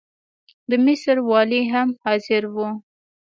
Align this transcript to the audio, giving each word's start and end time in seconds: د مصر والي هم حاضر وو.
د 0.69 0.71
مصر 0.85 1.15
والي 1.29 1.61
هم 1.73 1.89
حاضر 2.03 2.43
وو. 2.53 2.69